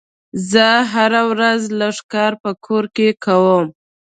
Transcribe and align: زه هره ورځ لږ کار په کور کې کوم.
زه 0.51 0.67
هره 0.93 1.21
ورځ 1.31 1.61
لږ 1.79 1.95
کار 2.13 2.33
په 2.43 2.51
کور 2.65 2.83
کې 2.95 3.07
کوم. 3.25 3.65